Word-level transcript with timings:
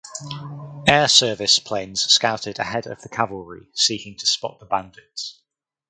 Air 0.87 1.07
Service 1.07 1.59
planes 1.59 2.01
scouted 2.01 2.57
ahead 2.57 2.87
of 2.87 3.03
the 3.03 3.07
cavalry 3.09 3.67
seeking 3.75 4.17
to 4.17 4.25
spot 4.25 4.59
the 4.59 4.65
bandits. 4.65 5.43